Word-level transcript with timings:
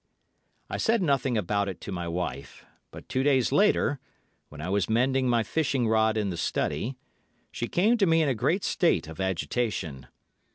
"I 0.67 0.77
said 0.77 1.03
nothing 1.03 1.37
about 1.37 1.69
it 1.69 1.79
to 1.81 1.91
my 1.91 2.07
wife, 2.07 2.65
but 2.89 3.07
two 3.07 3.21
days 3.21 3.51
later, 3.51 3.99
when 4.49 4.59
I 4.59 4.67
was 4.67 4.89
mending 4.89 5.29
my 5.29 5.43
fishing 5.43 5.87
rod 5.87 6.17
in 6.17 6.31
the 6.31 6.37
study, 6.37 6.97
she 7.51 7.67
came 7.67 7.99
to 7.99 8.07
me 8.07 8.23
in 8.23 8.27
a 8.27 8.33
great 8.33 8.63
state 8.63 9.07
of 9.07 9.21
agitation. 9.21 10.07